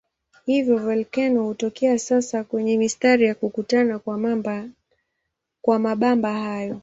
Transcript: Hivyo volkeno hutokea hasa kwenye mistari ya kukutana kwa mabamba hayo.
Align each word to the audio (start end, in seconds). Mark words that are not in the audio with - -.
Hivyo 0.45 0.77
volkeno 0.77 1.43
hutokea 1.43 1.97
hasa 2.09 2.43
kwenye 2.43 2.77
mistari 2.77 3.25
ya 3.25 3.35
kukutana 3.35 3.99
kwa 5.61 5.79
mabamba 5.79 6.33
hayo. 6.33 6.79